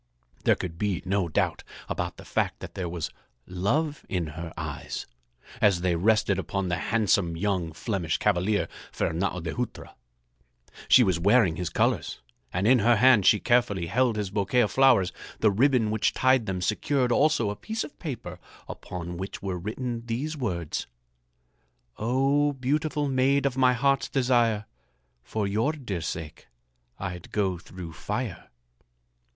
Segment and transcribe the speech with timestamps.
[0.45, 3.11] There could be no doubt about the fact that there was
[3.45, 5.05] love in her eyes
[5.61, 9.93] as they rested upon the handsome young Flemish cavalier, Fernâo de Hutra.
[10.87, 12.19] She was wearing his colors
[12.51, 15.13] and in her hand she carefully held his bouquet of flowers.
[15.39, 20.07] The ribbon which tied them secured also a piece of paper upon which were written
[20.07, 20.87] these words:
[21.97, 24.65] "Oh, beautiful maid of my heart's desire,
[25.21, 26.47] For your dear sake
[26.97, 28.49] I'd go through fire."